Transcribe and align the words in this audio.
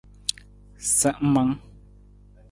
Sa 0.97 1.11
ng 1.21 1.21
mang? 1.33 1.51